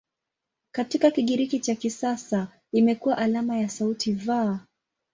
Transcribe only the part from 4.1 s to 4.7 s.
"V".